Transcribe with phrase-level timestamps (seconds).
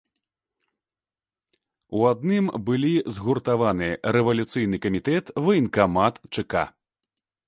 [1.99, 6.63] У адным былі згуртаваны рэвалюцыйны камітэт, ваенкамат, чэка.